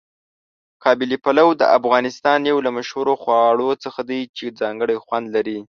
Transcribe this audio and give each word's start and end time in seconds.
قابلي 0.83 1.17
پلو 1.25 1.47
د 1.61 1.63
افغانستان 1.79 2.39
یو 2.51 2.57
له 2.65 2.69
مشهورو 2.77 3.13
خواړو 3.21 3.69
څخه 3.83 4.01
دی 4.09 4.21
چې 4.37 4.55
ځانګړی 4.59 4.97
خوند 5.05 5.27
لري. 5.35 5.59